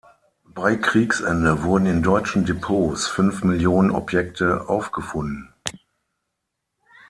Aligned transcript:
Bei 0.55 0.77
Kriegsende 0.77 1.61
wurden 1.61 1.85
in 1.85 2.01
deutschen 2.01 2.43
Depots 2.43 3.05
fünf 3.07 3.43
Millionen 3.43 3.91
Objekte 3.91 4.67
aufgefunden. 4.67 5.53